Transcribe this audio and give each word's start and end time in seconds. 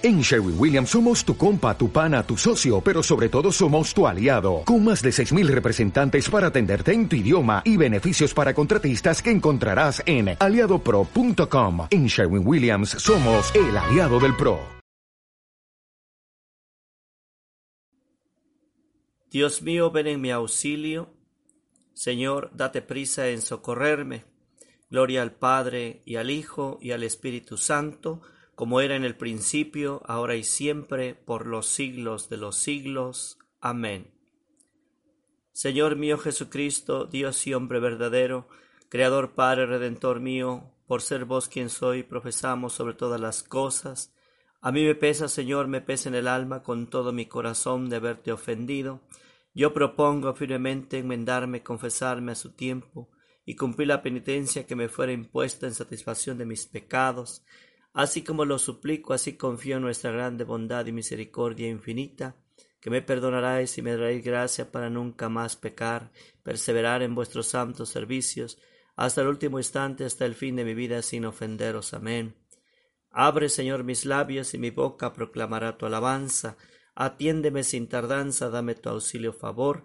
En 0.00 0.20
Sherwin 0.20 0.54
Williams 0.56 0.90
somos 0.90 1.24
tu 1.24 1.36
compa, 1.36 1.76
tu 1.76 1.90
pana, 1.90 2.22
tu 2.22 2.36
socio, 2.36 2.80
pero 2.80 3.02
sobre 3.02 3.28
todo 3.28 3.50
somos 3.50 3.92
tu 3.92 4.06
aliado, 4.06 4.62
con 4.64 4.84
más 4.84 5.02
de 5.02 5.10
6.000 5.10 5.48
representantes 5.48 6.30
para 6.30 6.46
atenderte 6.46 6.92
en 6.92 7.08
tu 7.08 7.16
idioma 7.16 7.62
y 7.64 7.76
beneficios 7.76 8.32
para 8.32 8.54
contratistas 8.54 9.20
que 9.20 9.32
encontrarás 9.32 10.00
en 10.06 10.36
aliadopro.com. 10.38 11.88
En 11.90 12.06
Sherwin 12.06 12.46
Williams 12.46 12.90
somos 12.90 13.52
el 13.56 13.76
aliado 13.76 14.20
del 14.20 14.36
PRO. 14.36 14.60
Dios 19.32 19.62
mío, 19.62 19.90
ven 19.90 20.06
en 20.06 20.20
mi 20.20 20.30
auxilio. 20.30 21.12
Señor, 21.92 22.52
date 22.54 22.82
prisa 22.82 23.30
en 23.30 23.42
socorrerme. 23.42 24.26
Gloria 24.90 25.22
al 25.22 25.32
Padre 25.32 26.02
y 26.06 26.14
al 26.14 26.30
Hijo 26.30 26.78
y 26.80 26.92
al 26.92 27.02
Espíritu 27.02 27.56
Santo 27.56 28.22
como 28.58 28.80
era 28.80 28.96
en 28.96 29.04
el 29.04 29.14
principio, 29.14 30.02
ahora 30.04 30.34
y 30.34 30.42
siempre, 30.42 31.14
por 31.14 31.46
los 31.46 31.66
siglos 31.68 32.28
de 32.28 32.38
los 32.38 32.56
siglos. 32.56 33.38
Amén. 33.60 34.10
Señor 35.52 35.94
mío 35.94 36.18
Jesucristo, 36.18 37.04
Dios 37.04 37.46
y 37.46 37.54
hombre 37.54 37.78
verdadero, 37.78 38.48
Creador 38.88 39.36
Padre 39.36 39.66
Redentor 39.66 40.18
mío, 40.18 40.72
por 40.88 41.02
ser 41.02 41.24
vos 41.24 41.46
quien 41.46 41.70
soy, 41.70 42.02
profesamos 42.02 42.72
sobre 42.72 42.94
todas 42.94 43.20
las 43.20 43.44
cosas. 43.44 44.12
A 44.60 44.72
mí 44.72 44.82
me 44.82 44.96
pesa, 44.96 45.28
Señor, 45.28 45.68
me 45.68 45.80
pesa 45.80 46.08
en 46.08 46.16
el 46.16 46.26
alma 46.26 46.64
con 46.64 46.88
todo 46.88 47.12
mi 47.12 47.26
corazón 47.26 47.88
de 47.88 47.94
haberte 47.94 48.32
ofendido. 48.32 49.02
Yo 49.54 49.72
propongo 49.72 50.34
firmemente 50.34 50.98
enmendarme, 50.98 51.62
confesarme 51.62 52.32
a 52.32 52.34
su 52.34 52.54
tiempo 52.54 53.08
y 53.46 53.54
cumplir 53.54 53.86
la 53.86 54.02
penitencia 54.02 54.66
que 54.66 54.74
me 54.74 54.88
fuera 54.88 55.12
impuesta 55.12 55.68
en 55.68 55.74
satisfacción 55.74 56.38
de 56.38 56.44
mis 56.44 56.66
pecados 56.66 57.44
Así 57.92 58.22
como 58.22 58.44
lo 58.44 58.58
suplico, 58.58 59.12
así 59.12 59.36
confío 59.36 59.76
en 59.76 59.82
nuestra 59.82 60.10
grande 60.10 60.44
bondad 60.44 60.86
y 60.86 60.92
misericordia 60.92 61.68
infinita, 61.68 62.36
que 62.80 62.90
me 62.90 63.02
perdonaráis 63.02 63.76
y 63.78 63.82
me 63.82 63.96
daréis 63.96 64.24
gracia 64.24 64.70
para 64.70 64.88
nunca 64.90 65.28
más 65.28 65.56
pecar, 65.56 66.12
perseverar 66.42 67.02
en 67.02 67.14
vuestros 67.14 67.48
santos 67.48 67.88
servicios, 67.88 68.58
hasta 68.94 69.22
el 69.22 69.28
último 69.28 69.58
instante, 69.58 70.04
hasta 70.04 70.26
el 70.26 70.34
fin 70.34 70.56
de 70.56 70.64
mi 70.64 70.74
vida, 70.74 71.02
sin 71.02 71.24
ofenderos. 71.24 71.94
Amén. 71.94 72.34
Abre, 73.10 73.48
Señor, 73.48 73.84
mis 73.84 74.04
labios 74.04 74.54
y 74.54 74.58
mi 74.58 74.70
boca 74.70 75.12
proclamará 75.12 75.76
tu 75.78 75.86
alabanza. 75.86 76.56
Atiéndeme 76.94 77.62
sin 77.62 77.88
tardanza, 77.88 78.50
dame 78.50 78.74
tu 78.74 78.88
auxilio 78.88 79.32
favor. 79.32 79.84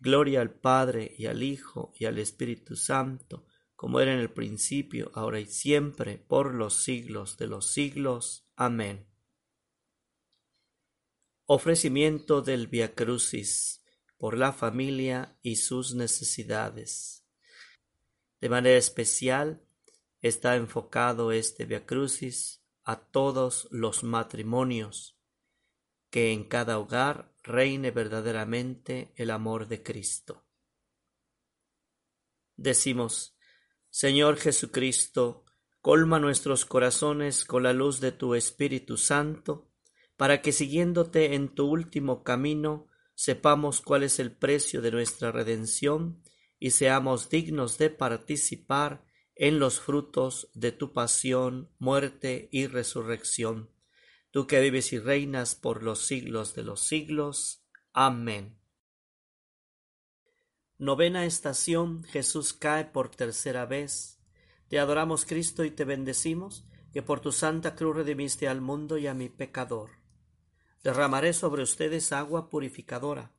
Gloria 0.00 0.40
al 0.40 0.50
Padre 0.50 1.14
y 1.16 1.26
al 1.26 1.42
Hijo 1.42 1.92
y 1.98 2.06
al 2.06 2.18
Espíritu 2.18 2.74
Santo 2.74 3.44
como 3.84 4.00
era 4.00 4.14
en 4.14 4.18
el 4.20 4.32
principio, 4.32 5.10
ahora 5.12 5.40
y 5.40 5.44
siempre, 5.44 6.16
por 6.16 6.54
los 6.54 6.72
siglos 6.84 7.36
de 7.36 7.48
los 7.48 7.70
siglos. 7.70 8.48
Amén. 8.56 9.06
Ofrecimiento 11.44 12.40
del 12.40 12.66
Via 12.66 12.94
Crucis 12.94 13.84
por 14.16 14.38
la 14.38 14.54
familia 14.54 15.38
y 15.42 15.56
sus 15.56 15.94
necesidades. 15.94 17.26
De 18.40 18.48
manera 18.48 18.78
especial 18.78 19.62
está 20.22 20.56
enfocado 20.56 21.30
este 21.30 21.66
Via 21.66 21.84
Crucis 21.84 22.64
a 22.84 22.96
todos 22.96 23.68
los 23.70 24.02
matrimonios, 24.02 25.20
que 26.08 26.32
en 26.32 26.44
cada 26.44 26.78
hogar 26.78 27.34
reine 27.42 27.90
verdaderamente 27.90 29.12
el 29.16 29.30
amor 29.30 29.68
de 29.68 29.82
Cristo. 29.82 30.42
Decimos, 32.56 33.33
Señor 33.96 34.38
Jesucristo, 34.38 35.44
colma 35.80 36.18
nuestros 36.18 36.64
corazones 36.64 37.44
con 37.44 37.62
la 37.62 37.72
luz 37.72 38.00
de 38.00 38.10
tu 38.10 38.34
Espíritu 38.34 38.96
Santo, 38.96 39.70
para 40.16 40.42
que 40.42 40.50
siguiéndote 40.50 41.36
en 41.36 41.54
tu 41.54 41.66
último 41.66 42.24
camino, 42.24 42.88
sepamos 43.14 43.80
cuál 43.80 44.02
es 44.02 44.18
el 44.18 44.36
precio 44.36 44.82
de 44.82 44.90
nuestra 44.90 45.30
redención 45.30 46.20
y 46.58 46.72
seamos 46.72 47.30
dignos 47.30 47.78
de 47.78 47.88
participar 47.88 49.06
en 49.36 49.60
los 49.60 49.78
frutos 49.78 50.50
de 50.54 50.72
tu 50.72 50.92
pasión, 50.92 51.70
muerte 51.78 52.48
y 52.50 52.66
resurrección. 52.66 53.70
Tú 54.32 54.48
que 54.48 54.58
vives 54.58 54.92
y 54.92 54.98
reinas 54.98 55.54
por 55.54 55.84
los 55.84 56.04
siglos 56.04 56.56
de 56.56 56.64
los 56.64 56.80
siglos. 56.80 57.64
Amén. 57.92 58.58
Novena 60.78 61.24
estación 61.24 62.02
Jesús 62.02 62.52
cae 62.52 62.84
por 62.84 63.08
tercera 63.08 63.64
vez. 63.64 64.18
Te 64.66 64.80
adoramos 64.80 65.24
Cristo 65.24 65.64
y 65.64 65.70
te 65.70 65.84
bendecimos, 65.84 66.66
que 66.92 67.00
por 67.00 67.20
tu 67.20 67.30
santa 67.30 67.76
cruz 67.76 67.94
redimiste 67.94 68.48
al 68.48 68.60
mundo 68.60 68.98
y 68.98 69.06
a 69.06 69.14
mi 69.14 69.28
pecador. 69.28 69.90
Derramaré 70.82 71.32
sobre 71.32 71.62
ustedes 71.62 72.10
agua 72.10 72.50
purificadora, 72.50 73.32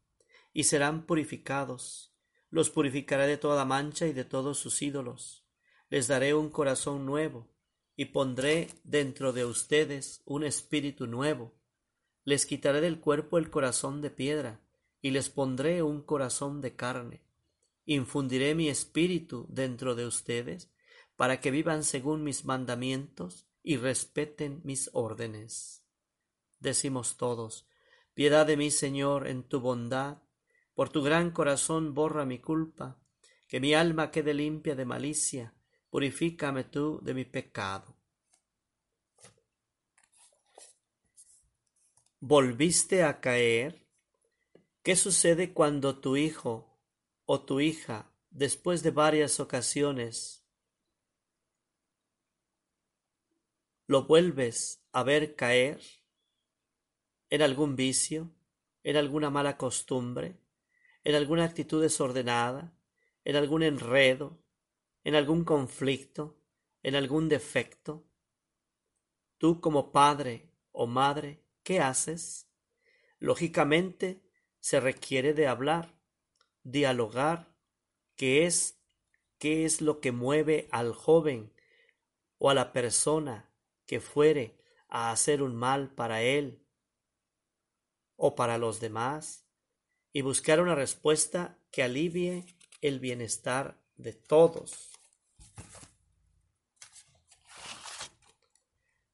y 0.53 0.63
serán 0.63 1.05
purificados. 1.05 2.15
Los 2.51 2.69
purificaré 2.69 3.27
de 3.27 3.37
toda 3.37 3.65
mancha 3.65 4.07
y 4.07 4.13
de 4.13 4.23
todos 4.23 4.57
sus 4.57 4.81
ídolos. 4.81 5.45
Les 5.89 6.07
daré 6.07 6.33
un 6.33 6.49
corazón 6.49 7.05
nuevo, 7.05 7.49
y 7.97 8.05
pondré 8.05 8.69
dentro 8.85 9.33
de 9.33 9.43
ustedes 9.43 10.21
un 10.23 10.45
espíritu 10.45 11.05
nuevo. 11.05 11.53
Les 12.23 12.45
quitaré 12.45 12.79
del 12.79 13.01
cuerpo 13.01 13.37
el 13.37 13.49
corazón 13.49 14.01
de 14.01 14.09
piedra, 14.09 14.61
y 15.01 15.11
les 15.11 15.29
pondré 15.29 15.83
un 15.83 16.01
corazón 16.01 16.61
de 16.61 16.77
carne 16.77 17.24
infundiré 17.85 18.55
mi 18.55 18.69
espíritu 18.69 19.45
dentro 19.49 19.95
de 19.95 20.05
ustedes, 20.05 20.71
para 21.15 21.39
que 21.39 21.51
vivan 21.51 21.83
según 21.83 22.23
mis 22.23 22.45
mandamientos 22.45 23.47
y 23.63 23.77
respeten 23.77 24.61
mis 24.63 24.89
órdenes. 24.93 25.83
Decimos 26.59 27.17
todos, 27.17 27.67
piedad 28.13 28.45
de 28.45 28.57
mí, 28.57 28.71
Señor, 28.71 29.27
en 29.27 29.43
tu 29.43 29.59
bondad, 29.59 30.23
por 30.73 30.89
tu 30.89 31.01
gran 31.01 31.31
corazón 31.31 31.93
borra 31.93 32.25
mi 32.25 32.39
culpa, 32.39 32.99
que 33.47 33.59
mi 33.59 33.73
alma 33.73 34.11
quede 34.11 34.33
limpia 34.33 34.75
de 34.75 34.85
malicia, 34.85 35.53
purifícame 35.89 36.65
tú 36.65 36.99
de 37.01 37.13
mi 37.13 37.23
pecado. 37.25 37.95
¿Volviste 42.19 43.03
a 43.03 43.21
caer? 43.21 43.87
¿Qué 44.81 44.95
sucede 44.95 45.53
cuando 45.53 45.99
tu 45.99 46.17
hijo 46.17 46.74
o 47.25 47.43
tu 47.43 47.59
hija, 47.59 48.11
después 48.29 48.83
de 48.83 48.91
varias 48.91 49.39
ocasiones, 49.39 50.45
lo 53.87 54.05
vuelves 54.05 54.83
a 54.91 55.03
ver 55.03 55.35
caer 55.35 55.81
en 57.29 57.41
algún 57.41 57.75
vicio, 57.75 58.31
en 58.83 58.97
alguna 58.97 59.29
mala 59.29 59.57
costumbre, 59.57 60.39
en 61.03 61.15
alguna 61.15 61.43
actitud 61.43 61.81
desordenada, 61.81 62.77
en 63.23 63.35
algún 63.35 63.63
enredo, 63.63 64.39
en 65.03 65.15
algún 65.15 65.43
conflicto, 65.43 66.39
en 66.83 66.95
algún 66.95 67.29
defecto. 67.29 68.07
Tú 69.37 69.59
como 69.59 69.91
padre 69.91 70.51
o 70.71 70.87
madre, 70.87 71.43
¿qué 71.63 71.79
haces? 71.79 72.47
Lógicamente 73.19 74.23
se 74.59 74.79
requiere 74.79 75.33
de 75.33 75.47
hablar 75.47 75.95
dialogar 76.65 77.55
qué 78.17 78.45
es 78.45 78.77
qué 79.37 79.65
es 79.65 79.79
lo 79.79 80.01
que 80.01 80.11
mueve 80.11 80.67
al 80.71 80.93
joven 80.93 81.53
o 82.39 82.49
a 82.49 82.53
la 82.53 82.73
persona 82.73 83.51
que 83.85 83.99
fuere 83.99 84.57
a 84.89 85.11
hacer 85.11 85.41
un 85.41 85.55
mal 85.55 85.93
para 85.93 86.21
él 86.21 86.65
o 88.15 88.35
para 88.35 88.57
los 88.57 88.79
demás 88.79 89.45
y 90.11 90.21
buscar 90.21 90.61
una 90.61 90.75
respuesta 90.75 91.59
que 91.71 91.83
alivie 91.83 92.45
el 92.81 92.99
bienestar 92.99 93.77
de 93.97 94.13
todos. 94.13 94.91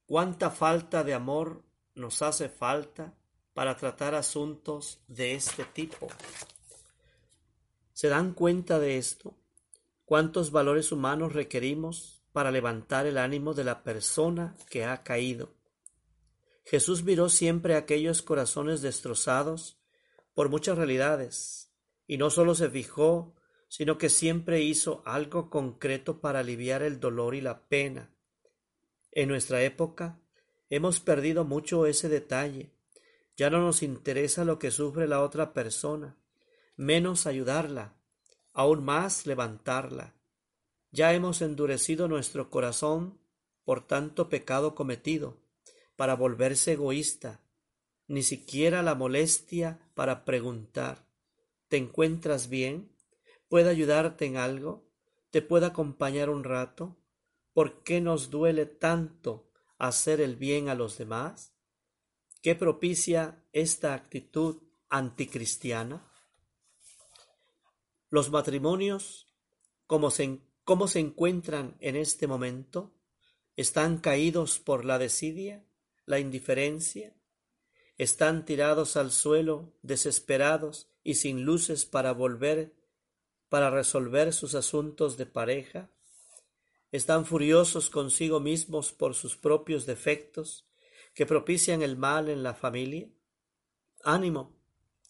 ¿Cuánta 0.06 0.50
falta 0.50 1.04
de 1.04 1.14
amor 1.14 1.64
nos 1.94 2.22
hace 2.22 2.48
falta 2.48 3.14
para 3.52 3.76
tratar 3.76 4.14
asuntos 4.14 5.00
de 5.08 5.34
este 5.34 5.64
tipo? 5.64 6.08
¿Se 8.02 8.08
dan 8.08 8.34
cuenta 8.34 8.80
de 8.80 8.98
esto? 8.98 9.36
¿Cuántos 10.04 10.50
valores 10.50 10.90
humanos 10.90 11.34
requerimos 11.34 12.24
para 12.32 12.50
levantar 12.50 13.06
el 13.06 13.16
ánimo 13.16 13.54
de 13.54 13.62
la 13.62 13.84
persona 13.84 14.56
que 14.68 14.84
ha 14.84 15.04
caído? 15.04 15.54
Jesús 16.64 17.04
miró 17.04 17.28
siempre 17.28 17.76
aquellos 17.76 18.20
corazones 18.20 18.82
destrozados 18.82 19.78
por 20.34 20.48
muchas 20.48 20.76
realidades, 20.76 21.70
y 22.08 22.18
no 22.18 22.30
solo 22.30 22.56
se 22.56 22.68
fijó, 22.70 23.36
sino 23.68 23.98
que 23.98 24.08
siempre 24.08 24.62
hizo 24.62 25.04
algo 25.06 25.48
concreto 25.48 26.20
para 26.20 26.40
aliviar 26.40 26.82
el 26.82 26.98
dolor 26.98 27.36
y 27.36 27.40
la 27.40 27.68
pena. 27.68 28.10
En 29.12 29.28
nuestra 29.28 29.62
época 29.62 30.18
hemos 30.70 30.98
perdido 30.98 31.44
mucho 31.44 31.86
ese 31.86 32.08
detalle. 32.08 32.72
Ya 33.36 33.48
no 33.48 33.60
nos 33.60 33.80
interesa 33.80 34.44
lo 34.44 34.58
que 34.58 34.72
sufre 34.72 35.06
la 35.06 35.22
otra 35.22 35.52
persona 35.52 36.16
menos 36.76 37.26
ayudarla, 37.26 37.96
aún 38.52 38.84
más 38.84 39.26
levantarla. 39.26 40.14
Ya 40.90 41.12
hemos 41.14 41.42
endurecido 41.42 42.08
nuestro 42.08 42.50
corazón 42.50 43.20
por 43.64 43.86
tanto 43.86 44.28
pecado 44.28 44.74
cometido, 44.74 45.40
para 45.96 46.16
volverse 46.16 46.72
egoísta, 46.72 47.40
ni 48.08 48.22
siquiera 48.22 48.82
la 48.82 48.94
molestia 48.94 49.90
para 49.94 50.24
preguntar 50.24 51.06
¿Te 51.72 51.78
encuentras 51.78 52.50
bien? 52.50 52.94
¿Puedo 53.48 53.70
ayudarte 53.70 54.26
en 54.26 54.36
algo? 54.36 54.92
¿Te 55.30 55.40
puedo 55.40 55.64
acompañar 55.64 56.28
un 56.28 56.44
rato? 56.44 56.98
¿Por 57.54 57.82
qué 57.82 58.02
nos 58.02 58.28
duele 58.28 58.66
tanto 58.66 59.50
hacer 59.78 60.20
el 60.20 60.36
bien 60.36 60.68
a 60.68 60.74
los 60.74 60.98
demás? 60.98 61.54
¿Qué 62.42 62.54
propicia 62.54 63.42
esta 63.52 63.94
actitud 63.94 64.62
anticristiana? 64.90 66.11
Los 68.12 68.30
matrimonios, 68.30 69.26
¿cómo 69.86 70.10
se, 70.10 70.40
cómo 70.64 70.86
se 70.86 70.98
encuentran 70.98 71.78
en 71.80 71.96
este 71.96 72.26
momento? 72.26 72.92
¿Están 73.56 73.96
caídos 73.96 74.58
por 74.58 74.84
la 74.84 74.98
desidia, 74.98 75.64
la 76.04 76.18
indiferencia? 76.18 77.16
¿Están 77.96 78.44
tirados 78.44 78.98
al 78.98 79.12
suelo, 79.12 79.72
desesperados 79.80 80.90
y 81.02 81.14
sin 81.14 81.44
luces 81.44 81.86
para 81.86 82.12
volver, 82.12 82.74
para 83.48 83.70
resolver 83.70 84.34
sus 84.34 84.54
asuntos 84.54 85.16
de 85.16 85.24
pareja? 85.24 85.90
¿Están 86.90 87.24
furiosos 87.24 87.88
consigo 87.88 88.40
mismos 88.40 88.92
por 88.92 89.14
sus 89.14 89.38
propios 89.38 89.86
defectos 89.86 90.68
que 91.14 91.24
propician 91.24 91.80
el 91.80 91.96
mal 91.96 92.28
en 92.28 92.42
la 92.42 92.52
familia? 92.52 93.08
Ánimo, 94.04 94.54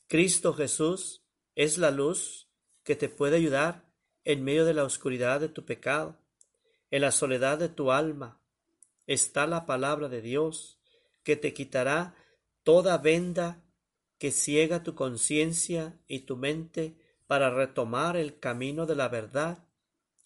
Cristo 0.06 0.54
Jesús 0.54 1.24
es 1.56 1.78
la 1.78 1.90
luz 1.90 2.51
que 2.84 2.96
te 2.96 3.08
puede 3.08 3.36
ayudar 3.36 3.84
en 4.24 4.44
medio 4.44 4.64
de 4.64 4.74
la 4.74 4.84
oscuridad 4.84 5.40
de 5.40 5.48
tu 5.48 5.64
pecado. 5.64 6.18
En 6.90 7.02
la 7.02 7.10
soledad 7.10 7.58
de 7.58 7.68
tu 7.68 7.90
alma 7.90 8.40
está 9.06 9.46
la 9.46 9.66
palabra 9.66 10.08
de 10.08 10.22
Dios 10.22 10.78
que 11.22 11.36
te 11.36 11.54
quitará 11.54 12.14
toda 12.62 12.98
venda 12.98 13.62
que 14.18 14.30
ciega 14.30 14.82
tu 14.82 14.94
conciencia 14.94 15.98
y 16.06 16.20
tu 16.20 16.36
mente 16.36 16.96
para 17.26 17.50
retomar 17.50 18.16
el 18.16 18.38
camino 18.38 18.86
de 18.86 18.94
la 18.94 19.08
verdad, 19.08 19.66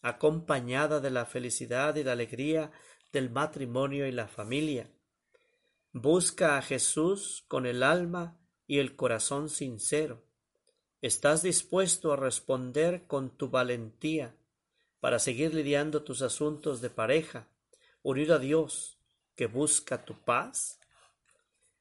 acompañada 0.02 1.00
de 1.00 1.10
la 1.10 1.24
felicidad 1.24 1.96
y 1.96 2.04
la 2.04 2.12
alegría 2.12 2.72
del 3.12 3.30
matrimonio 3.30 4.06
y 4.06 4.12
la 4.12 4.28
familia. 4.28 4.90
Busca 5.92 6.58
a 6.58 6.62
Jesús 6.62 7.44
con 7.48 7.64
el 7.64 7.82
alma 7.82 8.38
y 8.66 8.80
el 8.80 8.96
corazón 8.96 9.48
sincero. 9.48 10.22
¿Estás 11.06 11.40
dispuesto 11.40 12.12
a 12.12 12.16
responder 12.16 13.06
con 13.06 13.30
tu 13.30 13.48
valentía 13.48 14.34
para 14.98 15.20
seguir 15.20 15.54
lidiando 15.54 16.02
tus 16.02 16.20
asuntos 16.20 16.80
de 16.80 16.90
pareja, 16.90 17.46
unido 18.02 18.34
a 18.34 18.40
Dios 18.40 18.98
que 19.36 19.46
busca 19.46 20.04
tu 20.04 20.24
paz? 20.24 20.80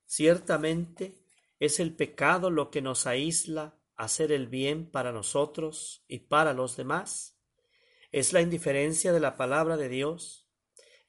Ciertamente 0.06 1.18
es 1.60 1.80
el 1.80 1.96
pecado 1.96 2.52
lo 2.52 2.70
que 2.70 2.84
nos 2.84 3.08
aísla 3.08 3.74
hacer 3.96 4.32
el 4.32 4.46
bien 4.46 4.92
para 4.92 5.12
nosotros 5.12 6.06
y 6.08 6.20
para 6.20 6.54
los 6.54 6.78
demás. 6.78 7.36
Es 8.12 8.32
la 8.32 8.42
indiferencia 8.42 9.12
de 9.12 9.22
la 9.22 9.38
palabra 9.38 9.76
de 9.76 9.90
Dios. 9.90 10.48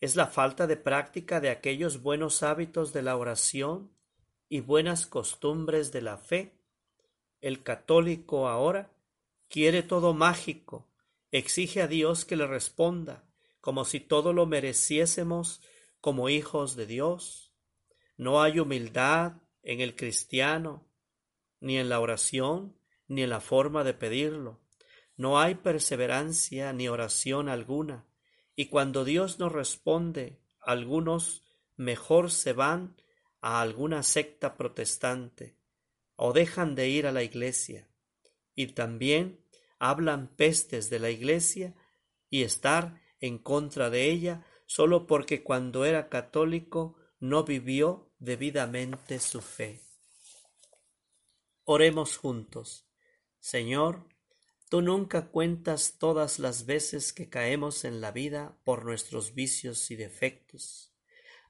Es 0.01 0.17
la 0.17 0.27
falta 0.27 0.67
de 0.67 0.79
práctica 0.79 1.39
de 1.43 1.51
aquellos 1.51 2.01
buenos 2.01 2.43
hábitos 2.43 2.95
de 2.95 3.03
la 3.03 3.19
oración 3.19 3.93
y 4.49 4.61
buenas 4.61 5.07
costumbres 5.07 5.93
de 5.93 6.01
la 6.01 6.17
fe. 6.17 6.56
El 7.41 7.63
católico 7.63 8.49
ahora 8.49 8.91
quiere 9.49 9.83
todo 9.83 10.15
mágico, 10.15 10.89
exige 11.31 11.83
a 11.83 11.87
Dios 11.87 12.25
que 12.25 12.37
le 12.37 12.47
responda, 12.47 13.25
como 13.61 13.85
si 13.85 14.01
todo 14.01 14.33
lo 14.33 14.47
mereciésemos 14.47 15.61
como 16.01 16.29
hijos 16.29 16.77
de 16.77 16.87
Dios. 16.87 17.53
No 18.17 18.43
hay 18.43 18.59
humildad 18.59 19.35
en 19.63 19.81
el 19.81 19.97
cristiano, 19.97 20.87
ni 21.61 21.79
en 21.79 21.89
la 21.89 22.01
oración, 22.01 22.79
ni 23.09 23.23
en 23.23 23.31
la 23.31 23.41
forma 23.41 23.85
de 23.85 23.95
pedirlo. 23.95 24.61
No 25.17 25.39
hay 25.39 25.57
perseverancia 25.57 26.73
ni 26.73 26.89
oración 26.89 27.49
alguna. 27.49 28.07
Y 28.55 28.67
cuando 28.67 29.05
Dios 29.05 29.39
nos 29.39 29.53
responde, 29.53 30.41
algunos 30.61 31.45
mejor 31.77 32.31
se 32.31 32.53
van 32.53 32.97
a 33.41 33.61
alguna 33.61 34.03
secta 34.03 34.57
protestante 34.57 35.57
o 36.17 36.33
dejan 36.33 36.75
de 36.75 36.89
ir 36.89 37.07
a 37.07 37.13
la 37.13 37.23
iglesia. 37.23 37.89
Y 38.55 38.69
también 38.69 39.41
hablan 39.79 40.35
pestes 40.35 40.91
de 40.91 40.99
la 40.99 41.11
iglesia 41.11 41.75
y 42.31 42.43
estar 42.43 43.01
en 43.21 43.39
contra 43.39 43.91
de 43.91 44.11
ella 44.11 44.45
solo 44.67 45.07
porque 45.07 45.43
cuando 45.43 45.85
era 45.85 46.09
católico 46.09 46.97
no 47.21 47.45
vivió 47.45 48.11
debidamente 48.19 49.21
su 49.21 49.41
fe. 49.41 49.81
Oremos 51.65 52.17
juntos. 52.17 52.87
Señor, 53.41 54.09
tú 54.69 54.83
nunca 54.83 55.29
cuentas 55.29 55.97
todas 55.99 56.39
las 56.39 56.67
veces 56.67 57.13
que 57.13 57.29
caemos 57.29 57.85
en 57.85 58.01
la 58.01 58.11
vida 58.11 58.59
por 58.65 58.85
nuestros 58.85 59.35
vicios 59.35 59.91
y 59.91 59.97
defectos. 59.97 60.93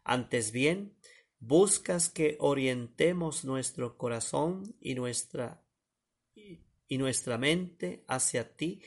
Antes 0.05 0.53
bien, 0.53 0.97
buscas 1.39 2.09
que 2.09 2.37
orientemos 2.41 3.45
nuestro 3.45 3.97
corazón 3.97 4.77
y 4.81 4.95
nuestra 4.95 5.63
y 6.89 6.99
nuestra 6.99 7.37
mente 7.39 8.05
hacia 8.07 8.57
ti 8.57 8.81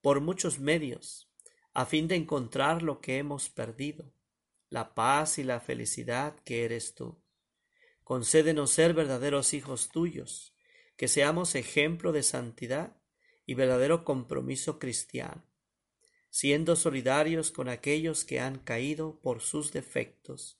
por 0.00 0.20
muchos 0.20 0.60
medios, 0.60 1.32
a 1.74 1.84
fin 1.84 2.06
de 2.06 2.14
encontrar 2.14 2.82
lo 2.82 3.00
que 3.00 3.18
hemos 3.18 3.48
perdido 3.48 4.12
la 4.70 4.94
paz 4.94 5.38
y 5.38 5.42
la 5.42 5.60
felicidad 5.60 6.36
que 6.44 6.64
eres 6.64 6.94
tú. 6.94 7.20
Concédenos 8.04 8.70
ser 8.70 8.94
verdaderos 8.94 9.52
hijos 9.52 9.90
tuyos, 9.90 10.54
que 10.96 11.08
seamos 11.08 11.56
ejemplo 11.56 12.12
de 12.12 12.22
santidad 12.22 12.96
y 13.46 13.54
verdadero 13.54 14.04
compromiso 14.04 14.78
cristiano, 14.78 15.44
siendo 16.30 16.76
solidarios 16.76 17.50
con 17.50 17.68
aquellos 17.68 18.24
que 18.24 18.38
han 18.38 18.58
caído 18.60 19.20
por 19.20 19.40
sus 19.40 19.72
defectos. 19.72 20.59